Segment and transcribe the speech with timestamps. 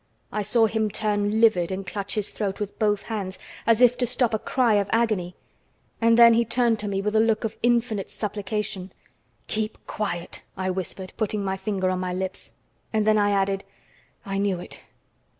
[0.31, 4.07] I saw him turn livid and clutch his throat with both hands, as if to
[4.07, 5.35] stop a cry of agony,
[6.01, 8.91] and then he turned to me with a look of infinite supplication.
[9.45, 12.53] "Keep quiet!" I whispered, putting my finger on my lips,
[12.91, 13.63] and then I added:
[14.25, 14.81] "I knew it."